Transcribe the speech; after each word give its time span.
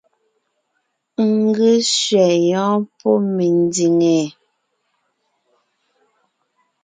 N 1.29 1.31
ge 1.55 1.71
sẅɛ 1.99 2.29
yɔ́ɔn 2.49 2.77
pɔ́ 2.97 3.15
mendìŋe! 3.35 4.15